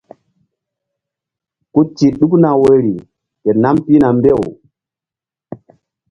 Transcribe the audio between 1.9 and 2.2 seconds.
ti